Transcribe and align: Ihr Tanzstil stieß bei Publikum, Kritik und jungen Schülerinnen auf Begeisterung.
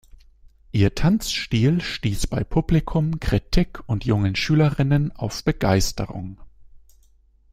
Ihr 0.71 0.95
Tanzstil 0.95 1.79
stieß 1.79 2.25
bei 2.25 2.43
Publikum, 2.43 3.19
Kritik 3.19 3.83
und 3.87 4.03
jungen 4.03 4.35
Schülerinnen 4.35 5.11
auf 5.15 5.43
Begeisterung. 5.43 6.41